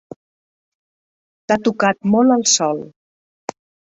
[1.45, 2.81] T'ha tocat molt el sol.